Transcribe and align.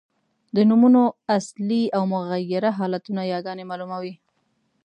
د 0.55 0.57
نومونو 0.69 1.03
اصلي 1.37 1.83
او 1.97 2.03
مغیره 2.13 2.71
حالتونه 2.79 3.21
یاګاني 3.33 3.63
مالوموي. 3.69 4.13